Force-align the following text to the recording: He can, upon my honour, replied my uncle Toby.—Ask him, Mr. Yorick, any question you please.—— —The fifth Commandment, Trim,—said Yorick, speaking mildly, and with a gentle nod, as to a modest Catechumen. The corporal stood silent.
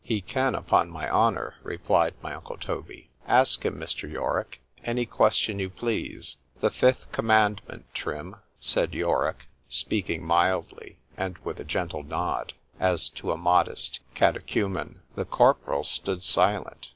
He 0.03 0.19
can, 0.19 0.55
upon 0.55 0.89
my 0.89 1.07
honour, 1.07 1.57
replied 1.61 2.15
my 2.23 2.33
uncle 2.33 2.57
Toby.—Ask 2.57 3.63
him, 3.63 3.79
Mr. 3.79 4.11
Yorick, 4.11 4.59
any 4.83 5.05
question 5.05 5.59
you 5.59 5.69
please.—— 5.69 6.37
—The 6.59 6.71
fifth 6.71 7.11
Commandment, 7.11 7.85
Trim,—said 7.93 8.95
Yorick, 8.95 9.45
speaking 9.69 10.23
mildly, 10.25 10.97
and 11.15 11.37
with 11.43 11.59
a 11.59 11.63
gentle 11.63 12.01
nod, 12.01 12.53
as 12.79 13.09
to 13.09 13.31
a 13.31 13.37
modest 13.37 13.99
Catechumen. 14.15 15.01
The 15.13 15.25
corporal 15.25 15.83
stood 15.83 16.23
silent. 16.23 16.89